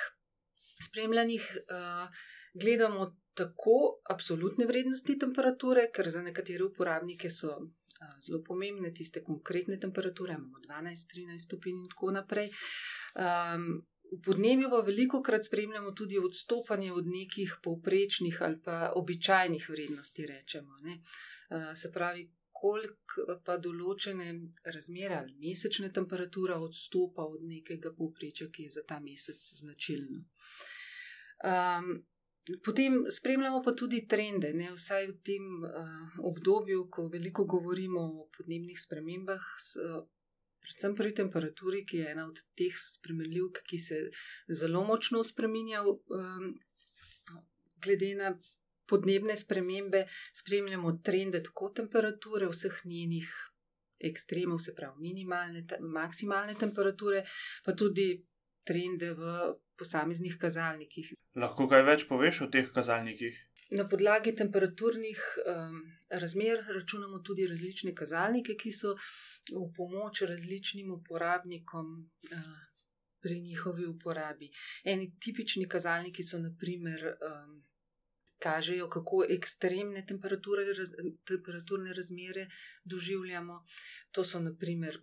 spremljanjih 0.84 1.44
uh, 1.64 2.08
gledamo 2.54 3.14
tako 3.34 4.00
absolutne 4.10 4.66
vrednosti 4.66 5.18
temperature, 5.18 5.88
ker 5.94 6.10
za 6.10 6.22
nekatere 6.22 6.64
uporabnike 6.64 7.30
so 7.30 7.56
zelo 8.20 8.42
pomembne, 8.42 8.92
tiste 8.92 9.22
konkretne 9.22 9.78
temperature, 9.78 10.34
imamo 10.34 10.58
12-13 10.68 11.38
stopinj 11.38 11.80
in 11.80 11.88
tako 11.88 12.10
naprej. 12.10 12.50
Um, 13.14 13.82
v 14.12 14.20
podnebju 14.24 14.70
pa 14.70 14.80
veliko 14.86 15.22
krat 15.22 15.44
spremljamo 15.44 15.92
tudi 15.92 16.18
odstopanje 16.18 16.92
od 16.92 17.06
nekih 17.06 17.56
povprečnih 17.62 18.42
ali 18.42 18.60
pa 18.64 18.92
običajnih 18.94 19.68
vrednosti, 19.70 20.26
rečemo. 20.26 20.72
Uh, 20.74 21.76
se 21.76 21.92
pravi, 21.92 22.30
koliko 22.64 23.36
pa 23.44 23.58
določene 23.60 24.30
razmere 24.76 25.20
ali 25.20 25.36
mesečne 25.42 25.92
temperature 25.92 26.56
odstopa 26.56 27.26
od 27.36 27.44
nekega 27.44 27.92
povprečja, 27.98 28.48
ki 28.48 28.68
je 28.68 28.74
za 28.78 28.88
ta 28.88 29.00
mesec 29.04 29.52
značilno. 29.60 30.24
Um, 31.44 31.94
Potem 32.60 33.06
spremljamo 33.08 33.62
pa 33.64 33.72
tudi 33.72 34.02
trende, 34.04 34.50
ne, 34.52 34.66
vsaj 34.76 35.06
v 35.08 35.14
tem 35.24 35.44
uh, 35.64 36.16
obdobju, 36.28 36.82
ko 36.92 37.06
veliko 37.08 37.46
govorimo 37.48 38.02
o 38.04 38.26
podnebnih 38.36 38.76
spremembah, 38.82 39.46
so 39.64 40.02
predvsem 40.60 40.96
pri 40.98 41.14
temperaturi, 41.16 41.80
ki 41.88 42.02
je 42.02 42.10
ena 42.10 42.26
od 42.28 42.42
teh 42.60 42.76
spremenljivk, 42.76 43.62
ki 43.64 43.80
se 43.80 44.02
zelo 44.60 44.84
močno 44.84 45.22
spremenja, 45.24 45.80
um, 45.88 46.52
glede 47.80 48.12
na 48.20 48.34
podnebne 48.88 49.36
spremembe, 49.36 50.04
spremljamo 50.34 50.98
trende 51.04 51.42
tako 51.42 51.70
temperature, 51.80 52.48
vseh 52.50 52.80
njenih 52.84 53.30
ekstremov, 54.04 54.58
se 54.58 54.74
pravi 54.74 55.00
minimalne, 55.00 55.64
maksimalne 55.80 56.54
temperature, 56.60 57.24
pa 57.64 57.72
tudi 57.72 58.08
trende 58.64 59.12
v 59.14 59.54
posameznih 59.78 60.36
kazalnikih. 60.40 61.10
Lahko 61.40 61.66
kaj 61.68 61.82
več 61.88 62.06
poveš 62.08 62.44
o 62.46 62.50
teh 62.52 62.70
kazalnikih? 62.74 63.36
Na 63.74 63.86
podlagi 63.88 64.34
temperaturnih 64.36 65.20
um, 65.50 65.80
razmer 66.20 66.60
računamo 66.76 67.18
tudi 67.26 67.46
različne 67.48 67.94
kazalnike, 67.96 68.54
ki 68.60 68.72
so 68.72 68.92
v 69.50 69.64
pomoč 69.76 70.22
različnim 70.28 70.92
uporabnikom 70.94 71.90
uh, 72.04 72.52
pri 73.24 73.40
njihovi 73.40 73.86
uporabi. 73.86 74.50
Eni 74.84 75.14
tipični 75.18 75.68
kazalniki 75.68 76.22
so, 76.22 76.38
naprimer, 76.38 77.06
um, 77.30 77.56
kažejo, 78.38 78.88
kako 78.88 79.24
ekstremne 79.30 80.06
temperature, 80.06 80.64
raz, 80.78 80.94
temperaturne 81.26 81.94
razmere 81.94 82.48
doživljamo. 82.84 83.62
To 84.12 84.24
so, 84.24 84.40
naprimer, 84.40 85.00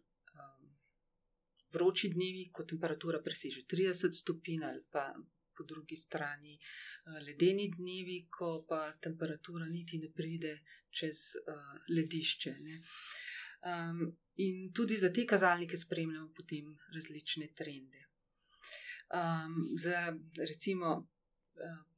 vroči 1.73 2.09
dnevi, 2.09 2.49
ko 2.51 2.63
temperatura 2.63 3.21
preseže 3.23 3.63
30 3.69 4.11
stopinj, 4.21 4.63
ali 4.63 4.83
pa 4.91 5.11
po 5.57 5.63
drugi 5.63 5.95
strani 5.95 6.57
uh, 6.57 7.19
ledeni 7.25 7.69
dnevi, 7.71 8.27
ko 8.29 8.65
pa 8.67 8.91
temperatura 9.01 9.67
niti 9.69 9.99
ne 9.99 10.11
pride 10.15 10.59
čez 10.89 11.23
uh, 11.41 11.73
ledišče. 11.95 12.55
Um, 13.71 14.05
in 14.41 14.71
tudi 14.73 14.97
za 14.97 15.11
te 15.13 15.25
kazalnike 15.25 15.77
spremljamo 15.77 16.31
potem 16.35 16.71
različne 16.95 17.51
trende. 17.55 18.07
Um, 19.11 19.75
za 19.77 20.17
recimo 20.47 21.10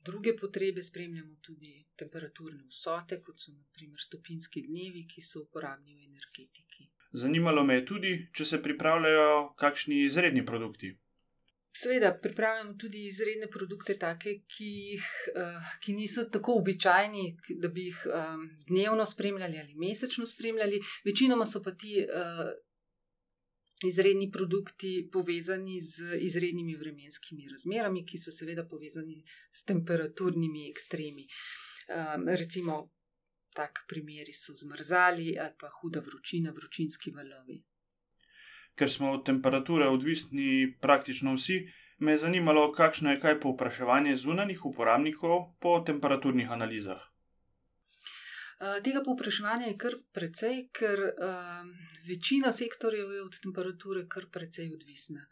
druge 0.03 0.35
potrebe 0.37 0.83
spremljamo 0.83 1.35
tudi 1.41 1.85
temperaturne 1.95 2.63
vsote, 2.69 3.21
kot 3.21 3.39
so 3.39 3.51
naprimer 3.51 3.99
stopinski 3.99 4.65
dnevi, 4.67 5.05
ki 5.07 5.21
so 5.21 5.45
uporabni 5.45 5.95
v 5.95 6.09
energetiki. 6.09 6.89
Zanimalo 7.13 7.63
me 7.63 7.75
je 7.75 7.85
tudi, 7.85 8.11
če 8.33 8.45
se 8.45 8.61
pripravljajo 8.61 9.53
kakšni 9.57 10.03
izredni 10.05 10.45
produkti. 10.45 10.95
Sveda, 11.73 12.11
pripravljamo 12.21 12.73
tudi 12.77 13.07
izredne 13.07 13.47
produkte, 13.49 13.95
take, 13.97 14.35
ki, 14.47 14.65
jih, 14.89 15.05
uh, 15.33 15.71
ki 15.81 15.95
niso 15.97 16.25
tako 16.29 16.59
običajni, 16.59 17.23
da 17.61 17.69
bi 17.73 17.87
jih 17.87 18.03
um, 18.09 18.43
dnevno 18.67 19.05
spremljali 19.09 19.57
ali 19.59 19.73
mesečno 19.75 20.25
spremljali. 20.25 20.81
Večinoma 21.05 21.45
so 21.49 21.63
pa 21.63 21.71
ti 21.71 21.95
izredni 23.87 24.31
produkti 24.31 25.09
povezani 25.11 25.79
z 25.81 26.17
izrednimi 26.19 26.75
vremenskimi 26.75 27.49
razmerami, 27.51 28.05
ki 28.05 28.17
so 28.17 28.31
seveda 28.31 28.65
povezani 28.69 29.23
s 29.51 29.63
temperaturnimi 29.63 30.69
ekstremi. 30.69 31.27
Um, 31.89 32.27
recimo, 32.27 32.89
tak 33.53 33.85
primeri 33.87 34.33
so 34.33 34.53
zmrzali 34.53 35.37
ali 35.39 35.55
pa 35.59 35.69
huda 35.69 35.99
vročina, 35.99 36.51
vročinski 36.51 37.11
valovi. 37.11 37.61
Ker 38.75 38.89
smo 38.89 39.11
od 39.11 39.25
temperature 39.25 39.87
odvisni 39.87 40.77
praktično 40.81 41.35
vsi, 41.35 41.59
me 41.99 42.11
je 42.11 42.17
zanimalo, 42.17 42.71
kakšno 42.71 43.11
je 43.11 43.19
kaj 43.19 43.39
povpraševanje 43.39 44.15
zunanjih 44.15 44.65
uporabnikov 44.65 45.53
po 45.59 45.79
temperaturnih 45.85 46.49
analizah. 46.51 47.12
Tega 48.83 49.01
povpraševanja 49.03 49.67
je 49.67 49.77
kar 49.77 49.95
precej, 50.15 50.59
ker 50.71 51.01
um, 51.03 51.71
večina 52.07 52.51
sektorjev 52.55 53.11
je 53.11 53.23
od 53.23 53.39
temperature 53.43 54.05
kar 54.07 54.29
precej 54.31 54.69
odvisna. 54.71 55.25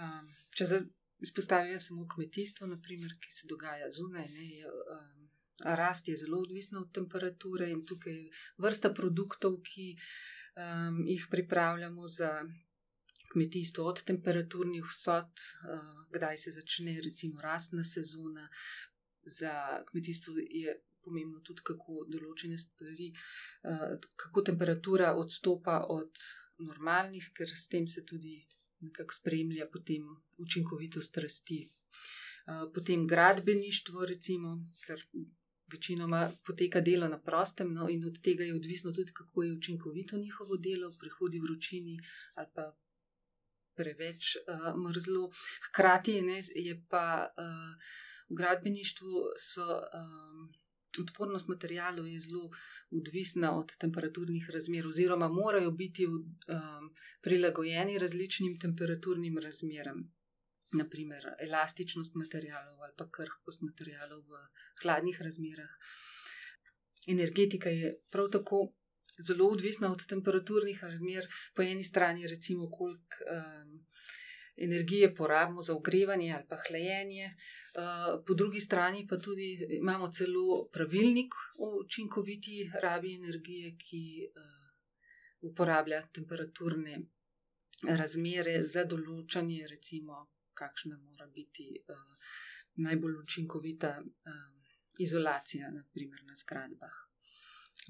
Um, 0.00 0.30
če 0.56 0.80
izpostavim 1.20 1.80
samo 1.80 2.06
kmetijstvo, 2.08 2.66
naprimer, 2.70 3.16
ki 3.20 3.32
se 3.32 3.48
dogaja 3.50 3.90
zunaj, 3.92 4.28
ne, 4.36 4.46
je, 4.58 4.70
um, 4.96 5.26
rast 5.80 6.08
je 6.08 6.16
zelo 6.16 6.40
odvisna 6.40 6.80
od 6.80 6.92
temperature 6.92 7.68
in 7.70 7.84
tukaj 7.86 8.16
je 8.16 8.30
vrsta 8.64 8.94
produktov, 8.96 9.60
ki 9.68 9.90
um, 10.56 11.02
jih 11.08 11.28
pripravljamo 11.30 12.08
za 12.08 12.32
kmetijstvo, 13.34 13.84
od 13.92 14.02
temperaturnih 14.08 14.88
vsot, 14.88 15.44
uh, 15.68 15.92
kdaj 16.16 16.40
se 16.46 16.56
začne 16.56 16.96
recimo 17.04 17.44
rastna 17.44 17.84
sezona. 17.84 18.48
Za 19.24 19.84
kmetijstvo 19.90 20.34
je 20.38 20.80
pomembno 21.04 21.40
tudi, 21.44 21.62
kako 21.64 22.04
določene 22.08 22.58
stvari, 22.58 23.10
uh, 23.70 23.94
kako 24.16 24.42
temperatura 24.50 25.14
odstopa 25.20 25.84
od 25.88 26.24
normalnih, 26.58 27.30
ker 27.36 27.50
s 27.50 27.68
tem 27.68 27.86
se 27.86 28.04
tudi 28.06 28.38
nekako 28.84 29.14
spremlja 29.14 29.66
potem 29.72 30.04
učinkovitost 30.38 31.16
rasti. 31.16 31.62
Uh, 32.44 32.68
potem 32.74 33.06
gradbeništvo, 33.08 34.04
recimo, 34.06 34.58
ker 34.84 35.00
večinoma 35.72 36.30
poteka 36.46 36.80
delo 36.80 37.08
na 37.08 37.18
prostem, 37.18 37.72
no, 37.74 37.88
in 37.88 38.04
od 38.04 38.20
tega 38.22 38.44
je 38.44 38.54
odvisno 38.54 38.92
tudi, 38.92 39.12
kako 39.12 39.42
je 39.42 39.52
učinkovito 39.52 40.18
njihovo 40.18 40.56
delo, 40.56 40.92
prehodi 41.00 41.40
vročini 41.40 41.98
ali 42.34 42.48
pa 42.54 42.72
preveč 43.74 44.36
uh, 44.36 44.74
mrzlo. 44.88 45.30
Hkrati 45.68 46.20
ne, 46.22 46.42
je 46.54 46.76
pa 46.88 47.32
uh, 47.38 47.74
v 48.28 48.36
gradbeništvu 48.36 49.24
so. 49.38 49.80
Um, 49.94 50.52
Odpornost 51.00 51.48
materijalov 51.48 52.06
je 52.06 52.20
zelo 52.20 52.50
odvisna 52.90 53.58
od 53.58 53.76
temperaturnih 53.76 54.50
razmer, 54.50 54.86
oziroma 54.86 55.28
morajo 55.28 55.70
biti 55.70 56.06
um, 56.06 56.90
prilagojeni 57.22 57.98
različnim 57.98 58.58
temperaturnim 58.60 59.38
razmeram 59.38 60.04
naprimer 60.74 61.24
elastičnost 61.40 62.14
materijalov 62.14 62.82
ali 62.82 62.92
pa 62.96 63.10
krhkost 63.10 63.62
materijalov 63.62 64.22
v 64.22 64.46
hladnih 64.82 65.20
razmerah. 65.22 65.70
Energetika 67.06 67.68
je 67.68 67.94
prav 68.10 68.30
tako 68.30 68.72
zelo 69.18 69.48
odvisna 69.48 69.92
od 69.92 70.06
temperaturnih 70.06 70.84
razmer, 70.84 71.26
po 71.54 71.62
eni 71.62 71.84
strani, 71.84 72.26
recimo, 72.26 72.70
koliko 72.70 73.16
um, 73.30 73.86
energije 74.56 75.14
porabimo 75.14 75.62
za 75.62 75.74
ogrevanje 75.76 76.32
ali 76.32 76.44
pa 76.48 76.56
hlajenje, 76.68 77.26
uh, 77.26 78.24
po 78.26 78.34
drugi 78.34 78.60
strani 78.60 79.06
pa 79.06 79.18
tudi 79.18 79.66
imamo 79.70 80.08
celo 80.12 80.68
pravilnik 80.72 81.34
o 81.58 81.84
učinkoviti 81.84 82.70
rabi 82.82 83.14
energije, 83.14 83.76
ki 83.78 84.28
uh, 84.28 85.50
uporablja 85.50 86.06
temperaturne 86.06 87.00
razmere 87.82 88.64
za 88.64 88.84
določanje, 88.84 89.66
recimo, 89.68 90.26
kakšna 90.54 90.98
mora 90.98 91.26
biti 91.26 91.68
uh, 91.88 91.96
najbolj 92.74 93.16
učinkovita 93.22 94.02
izolacija, 94.98 95.70
naprimer 95.70 96.22
na 96.24 96.34
zgradbah. 96.34 96.94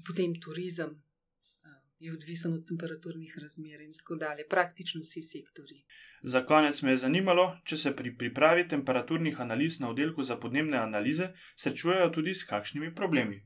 Potem 0.07 0.33
turizem 0.41 1.03
je 2.05 2.13
odvisen 2.13 2.53
od 2.53 2.67
temperaturnih 2.67 3.37
razmer 3.41 3.81
in 3.81 3.93
tako 3.93 4.15
dalje, 4.15 4.47
praktično 4.49 5.01
vsi 5.01 5.21
sektori. 5.21 5.83
Za 6.23 6.45
konec 6.45 6.81
me 6.81 6.91
je 6.91 6.97
zanimalo, 6.97 7.45
če 7.65 7.77
se 7.77 7.95
pri 7.95 8.15
pripravi 8.17 8.67
temperaturnih 8.67 9.41
analiz 9.41 9.79
na 9.79 9.89
oddelku 9.89 10.23
za 10.23 10.37
podnebne 10.41 10.77
analize 10.77 11.33
srečujejo 11.55 12.09
tudi 12.09 12.33
s 12.33 12.47
kakšnimi 12.49 12.95
problemi. 12.95 13.43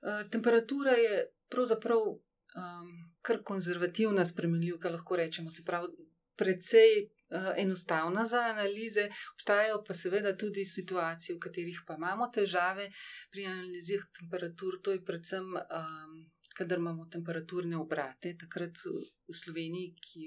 Uh, 0.00 0.24
temperatura 0.30 0.96
je 0.98 1.26
pravzaprav 1.50 1.98
um, 1.98 2.90
kar 3.22 3.42
konzervativna 3.42 4.24
spremenljivka, 4.24 4.90
lahko 4.90 5.16
rečemo. 5.16 5.50
Se 5.50 5.64
pravi, 5.64 5.88
precej 6.36 7.04
uh, 7.04 7.52
enostavna 7.56 8.24
za 8.26 8.40
analize, 8.40 9.08
obstajajo 9.34 9.82
pa 9.86 9.94
seveda 9.94 10.36
tudi 10.36 10.64
situacije, 10.64 11.36
v 11.36 11.40
katerih 11.46 11.82
pa 11.86 11.98
imamo 12.00 12.30
težave 12.34 12.90
pri 13.30 13.46
analizih 13.46 14.06
temperatur. 14.18 14.80
To 14.82 14.96
je 14.96 15.04
predvsem, 15.04 15.44
um, 15.44 16.16
kadar 16.60 16.78
imamo 16.82 17.06
temperaturne 17.12 17.76
obrate. 17.80 18.34
Takrat 18.40 18.82
v 18.84 19.34
Sloveniji, 19.42 19.94
ki, 20.04 20.26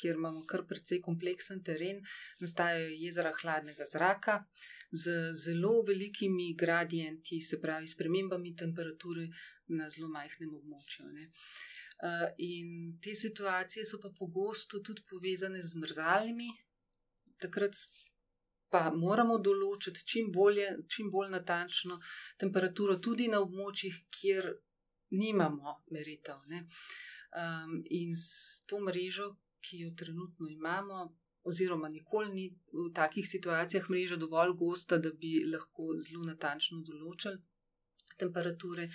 kjer 0.00 0.16
imamo 0.20 0.44
kar 0.48 0.64
precej 0.68 1.02
kompleksen 1.04 1.62
teren, 1.66 2.00
nastajajo 2.40 2.90
jezera 3.02 3.34
hladnega 3.42 3.86
zraka 3.92 4.40
z 4.90 5.18
zelo 5.44 5.82
velikimi 5.86 6.54
gradienti, 6.64 7.42
se 7.42 7.60
pravi, 7.60 7.88
spremembami 7.90 8.54
temperature 8.56 9.28
na 9.76 9.90
zelo 9.90 10.08
majhnem 10.08 10.56
območju. 10.60 11.10
Ne. 11.12 11.30
Eh, 12.04 12.28
in 12.48 12.98
te 13.02 13.14
situacije 13.14 13.84
so 13.84 14.00
pa 14.02 14.10
pogosto 14.18 14.80
tudi 14.80 15.04
povezane 15.10 15.62
z 15.62 15.78
mrzalnimi, 15.82 16.50
takrat 17.40 17.76
pa 18.74 18.88
moramo 18.90 19.38
določiti 19.38 20.02
čim, 20.10 20.30
bolje, 20.34 20.66
čim 20.90 21.10
bolj 21.10 21.30
natančno 21.36 22.00
temperaturo, 22.42 22.96
tudi 22.98 23.28
na 23.30 23.40
območjih, 23.44 24.00
kjer 24.16 24.50
nimamo 25.14 25.76
meritev. 25.94 26.44
Um, 26.44 27.80
in 27.90 28.14
s 28.16 28.62
to 28.70 28.78
mrežo, 28.80 29.32
ki 29.64 29.80
jo 29.84 29.94
trenutno 29.98 30.48
imamo, 30.50 31.08
oziroma 31.44 31.88
nikoli 31.88 32.32
ni 32.32 32.44
v 32.72 32.90
takih 32.94 33.26
situacijah 33.28 33.90
mreža 33.90 34.16
dovolj 34.16 34.54
gosta, 34.60 34.98
da 34.98 35.10
bi 35.10 35.32
lahko 35.50 35.96
zelo 36.00 36.24
natančno 36.28 36.80
določili 36.86 37.40
temperature, 38.16 38.88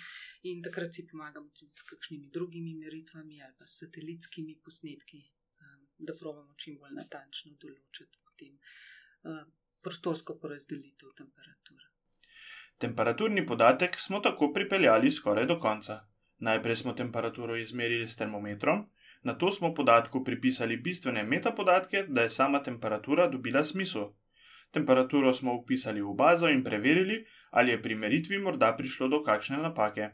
in 0.48 0.62
takrat 0.62 0.94
si 0.94 1.06
pomagamo 1.06 1.50
tudi 1.52 1.72
s 1.76 1.84
kakšnimi 1.90 2.30
drugimi 2.32 2.74
meritvami 2.74 3.42
ali 3.42 3.54
pa 3.58 3.66
satelitskimi 3.66 4.56
posnetki, 4.64 5.20
um, 5.60 5.86
da 5.98 6.16
pravimo 6.20 6.56
čim 6.56 6.78
bolj 6.80 6.96
natančno 6.96 7.52
določiti 7.60 8.24
potem 8.24 8.56
uh, 8.56 9.44
prostorsko 9.84 10.38
porazdelitev 10.40 11.12
temperature. 11.16 11.90
Temperaturni 12.80 13.44
podatek 13.46 13.98
smo 14.00 14.22
tako 14.24 14.52
pripeljali 14.56 15.10
skoraj 15.12 15.46
do 15.46 15.58
konca. 15.60 16.00
Najprej 16.40 16.76
smo 16.76 16.92
temperaturo 16.92 17.56
izmerili 17.56 18.08
s 18.08 18.16
termometrom, 18.16 18.86
na 19.22 19.34
to 19.34 19.50
smo 19.50 19.74
podatku 19.74 20.24
pripisali 20.24 20.76
bistvene 20.76 21.24
metapodatke, 21.24 22.04
da 22.08 22.22
je 22.22 22.30
sama 22.30 22.62
temperatura 22.62 23.28
dobila 23.28 23.64
smisel. 23.64 24.08
Temperaturo 24.70 25.34
smo 25.34 25.54
upisali 25.54 26.02
v 26.02 26.14
bazo 26.14 26.48
in 26.48 26.64
preverili, 26.64 27.24
ali 27.50 27.70
je 27.70 27.82
pri 27.82 27.94
meritvi 27.94 28.38
morda 28.38 28.76
prišlo 28.76 29.08
do 29.08 29.22
kakšne 29.22 29.56
napake. 29.56 30.10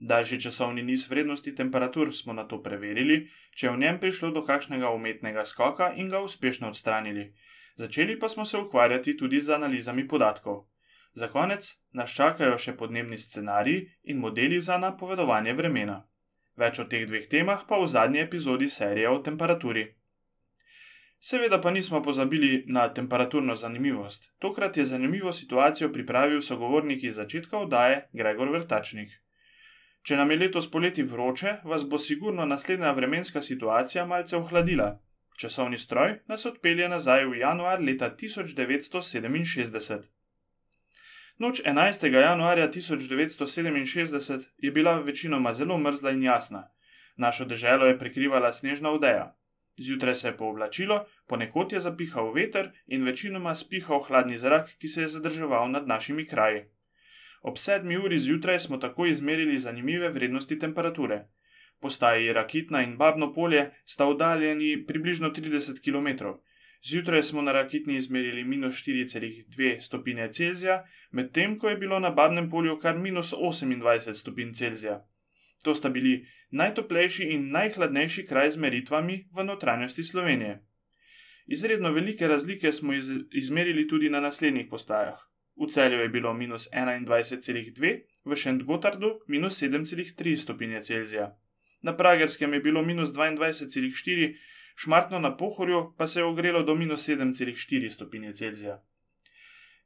Daljši 0.00 0.40
časovni 0.40 0.82
niz 0.82 1.10
vrednosti 1.10 1.54
temperatur 1.54 2.14
smo 2.14 2.32
na 2.32 2.44
to 2.48 2.62
preverili, 2.62 3.28
če 3.50 3.66
je 3.66 3.72
v 3.72 3.78
njem 3.78 3.98
prišlo 4.00 4.30
do 4.30 4.44
kakšnega 4.46 4.90
umetnega 4.94 5.44
skoka 5.44 5.92
in 5.96 6.08
ga 6.08 6.20
uspešno 6.22 6.68
odstranili. 6.68 7.32
Začeli 7.76 8.18
pa 8.18 8.28
smo 8.28 8.44
se 8.44 8.58
ukvarjati 8.58 9.16
tudi 9.16 9.40
z 9.40 9.54
analizami 9.54 10.08
podatkov. 10.08 10.64
Za 11.18 11.26
konec 11.28 11.66
nas 11.98 12.12
čakajo 12.14 12.58
še 12.62 12.76
podnebni 12.78 13.16
scenariji 13.18 13.86
in 14.12 14.18
modeli 14.22 14.58
za 14.62 14.76
napovedovanje 14.78 15.54
vremena. 15.60 15.96
Več 16.62 16.78
o 16.82 16.84
teh 16.92 17.06
dveh 17.10 17.24
temah 17.32 17.62
pa 17.68 17.78
v 17.80 17.88
zadnji 17.90 18.20
epizodi 18.22 18.68
serije 18.70 19.08
o 19.10 19.16
temperaturi. 19.28 19.82
Seveda 21.30 21.58
pa 21.64 21.72
nismo 21.74 21.98
pozabili 22.02 22.50
na 22.76 22.84
temperaturno 22.94 23.56
zanimivost. 23.58 24.28
Tokrat 24.38 24.76
je 24.78 24.84
zanimivo 24.84 25.32
situacijo 25.32 25.88
pripravil 25.96 26.44
sogovornik 26.48 27.02
iz 27.04 27.16
začetka 27.18 27.58
oddaje 27.58 27.96
Gregor 28.12 28.52
Vrtačnik. 28.54 29.16
Če 30.06 30.20
nam 30.20 30.30
je 30.30 30.36
letos 30.44 30.70
poleti 30.70 31.02
vroče, 31.02 31.56
vas 31.64 31.88
bo 31.88 31.98
sigurno 31.98 32.46
naslednja 32.46 32.92
vremenska 33.00 33.42
situacija 33.42 34.06
malce 34.06 34.36
ohladila. 34.38 34.92
Časovni 35.38 35.78
stroj 35.78 36.14
nas 36.30 36.46
odpelje 36.46 36.86
nazaj 36.94 37.26
v 37.26 37.42
januar 37.42 37.82
leta 37.90 38.12
1967. 38.22 40.06
Noč 41.38 41.60
11. 41.64 42.06
januarja 42.06 42.68
1967 42.68 44.44
je 44.58 44.70
bila 44.70 44.98
večinoma 44.98 45.52
zelo 45.52 45.78
mrzla 45.78 46.10
in 46.10 46.22
jasna. 46.22 46.70
Našo 47.16 47.44
deželo 47.44 47.86
je 47.86 47.98
prekrivala 47.98 48.52
snežna 48.52 48.90
odeja. 48.90 49.36
Zjutraj 49.76 50.14
se 50.14 50.28
je 50.28 50.36
pooblačilo, 50.36 51.06
ponekod 51.26 51.72
je 51.72 51.80
zapihal 51.80 52.32
veter 52.32 52.70
in 52.86 53.04
večinoma 53.04 53.54
spihal 53.54 54.02
hladni 54.02 54.38
zrak, 54.38 54.70
ki 54.78 54.88
se 54.88 55.02
je 55.02 55.08
zadrževal 55.08 55.70
nad 55.70 55.86
našimi 55.86 56.26
kraji. 56.26 56.64
Ob 57.42 57.58
sedmi 57.58 57.96
uri 57.96 58.18
zjutraj 58.18 58.58
smo 58.58 58.76
tako 58.76 59.06
izmerili 59.06 59.58
zanimive 59.58 60.08
vrednosti 60.08 60.58
temperature. 60.58 61.28
Postaji 61.80 62.32
Rakitna 62.32 62.82
in 62.82 62.96
Babno 62.96 63.32
polje 63.32 63.70
sta 63.86 64.06
oddaljeni 64.06 64.84
približno 64.86 65.30
30 65.30 65.78
km. 65.84 66.26
Zjutraj 66.84 67.22
smo 67.22 67.42
na 67.42 67.52
Rakitni 67.52 67.96
izmerili 67.96 68.44
minus 68.44 68.74
4,2 68.74 69.80
stopinje 69.80 70.28
Celzija, 70.32 70.84
medtem 71.10 71.58
ko 71.58 71.68
je 71.68 71.76
bilo 71.76 71.98
na 71.98 72.10
Babnem 72.10 72.50
polju 72.50 72.78
kar 72.78 72.98
minus 72.98 73.34
28 73.34 74.12
stopinj 74.12 74.52
Celzija. 74.52 75.06
To 75.64 75.74
sta 75.74 75.88
bili 75.88 76.26
najtoplejši 76.50 77.24
in 77.24 77.50
najhladnejši 77.50 78.26
kraj 78.26 78.50
z 78.50 78.56
meritvami 78.56 79.28
v 79.34 79.44
notranjosti 79.44 80.04
Slovenije. 80.04 80.62
Izredno 81.46 81.92
velike 81.92 82.28
razlike 82.28 82.72
smo 82.72 82.94
iz 82.94 83.10
izmerili 83.32 83.88
tudi 83.88 84.10
na 84.10 84.20
naslednjih 84.20 84.66
postajah. 84.70 85.18
V 85.56 85.66
celju 85.66 85.98
je 85.98 86.08
bilo 86.08 86.34
minus 86.34 86.68
21,2, 86.72 88.00
v 88.24 88.36
Šentgotardu 88.36 89.20
minus 89.26 89.62
7,3 89.62 90.36
stopinje 90.36 90.82
Celzija. 90.82 91.36
Na 91.82 91.96
Pragerskem 91.96 92.52
je 92.54 92.60
bilo 92.60 92.82
minus 92.82 93.10
22,4, 93.10 94.34
šmartno 94.78 95.18
na 95.18 95.36
Pohorju 95.36 95.94
pa 95.96 96.06
se 96.06 96.20
je 96.20 96.24
ogrelo 96.24 96.62
do 96.62 96.74
minus 96.74 97.08
7,4 97.08 97.90
stopinje 97.90 98.32
Celzija. 98.32 98.82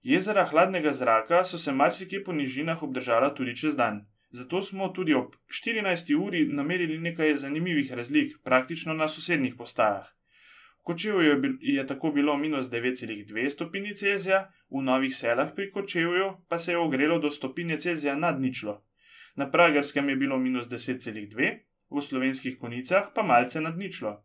Jezera 0.02 0.44
hladnega 0.44 0.92
zraka 0.92 1.44
so 1.44 1.59
se 1.59 1.72
marsikje 1.72 2.24
po 2.24 2.33
nižinah 2.33 2.83
obdržala 2.83 3.35
tudi 3.35 3.57
čez 3.57 3.76
dan, 3.76 4.07
zato 4.31 4.62
smo 4.62 4.88
tudi 4.88 5.14
ob 5.14 5.35
14. 5.48 6.16
uri 6.26 6.44
namerili 6.48 6.98
nekaj 6.98 7.37
zanimivih 7.37 7.92
razlik, 7.92 8.37
praktično 8.44 8.94
na 8.94 9.09
sosednjih 9.09 9.55
postajah. 9.59 10.07
V 10.81 10.85
Kočevju 10.85 11.57
je 11.61 11.87
tako 11.87 12.11
bilo 12.11 12.37
minus 12.37 12.66
9,2 12.66 13.48
stopinje 13.48 13.94
Celzija, 13.94 14.50
v 14.70 14.83
novih 14.83 15.16
selah 15.16 15.55
pri 15.55 15.70
Kočevju 15.70 16.33
pa 16.48 16.59
se 16.59 16.72
je 16.72 16.78
ogrelo 16.78 17.18
do 17.18 17.31
stopinje 17.31 17.78
Celzija 17.78 18.16
nad 18.16 18.40
ničlo. 18.40 18.85
Na 19.37 19.50
Pragerskem 19.50 20.09
je 20.09 20.16
bilo 20.16 20.38
minus 20.38 20.66
10,2, 20.66 21.59
v 21.90 22.02
slovenskih 22.02 22.59
konicah 22.59 23.09
pa 23.14 23.22
malce 23.22 23.61
nad 23.61 23.78
ničlo. 23.78 24.24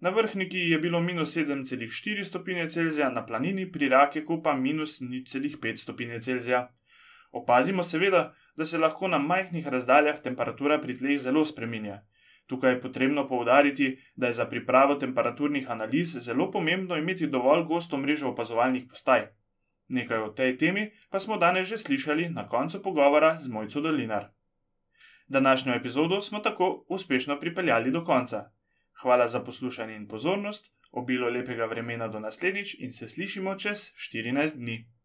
Na 0.00 0.10
vrhniki 0.10 0.58
je 0.58 0.78
bilo 0.78 1.00
minus 1.00 1.36
7,4 1.36 2.24
stopinje 2.24 2.68
Celzija, 2.68 3.10
na 3.10 3.26
planini 3.26 3.72
pri 3.72 3.88
Rakeku 3.88 4.42
pa 4.42 4.54
minus 4.54 5.00
0,5 5.00 5.76
stopinje 5.76 6.20
Celzija. 6.20 6.68
Opazimo 7.32 7.82
seveda, 7.82 8.34
da 8.56 8.64
se 8.64 8.78
lahko 8.78 9.08
na 9.08 9.18
majhnih 9.18 9.66
razdaljah 9.66 10.20
temperatura 10.20 10.80
pri 10.80 10.96
tleh 10.98 11.18
zelo 11.20 11.44
spreminja. 11.46 12.00
Tukaj 12.46 12.72
je 12.72 12.80
potrebno 12.80 13.28
poudariti, 13.28 13.98
da 14.16 14.26
je 14.26 14.32
za 14.32 14.44
pripravo 14.44 14.94
temperaturnih 14.94 15.70
analiz 15.70 16.16
zelo 16.18 16.50
pomembno 16.50 16.96
imeti 16.96 17.26
dovolj 17.26 17.64
gosto 17.64 17.96
mrežo 17.96 18.28
opazovalnih 18.28 18.86
postaj. 18.90 19.26
Nekaj 19.88 20.18
o 20.18 20.28
tej 20.28 20.56
temi 20.58 20.90
pa 21.10 21.18
smo 21.18 21.36
danes 21.36 21.68
že 21.68 21.78
slišali 21.78 22.28
na 22.28 22.48
koncu 22.48 22.82
pogovora 22.82 23.36
z 23.38 23.48
Mojco 23.48 23.80
Dolinar. 23.80 24.30
Današnjo 25.28 25.74
epizodo 25.74 26.20
smo 26.20 26.38
tako 26.38 26.84
uspešno 26.88 27.40
pripeljali 27.40 27.90
do 27.90 28.04
konca. 28.04 28.50
Hvala 29.02 29.28
za 29.28 29.40
poslušanje 29.40 29.96
in 29.96 30.08
pozornost, 30.08 30.72
obilo 30.90 31.28
lepega 31.28 31.64
vremena 31.64 32.08
do 32.08 32.20
naslednjič 32.20 32.74
in 32.78 32.92
se 32.92 33.08
slišimo 33.08 33.54
čez 33.58 33.78
14 33.78 34.56
dni. 34.56 34.99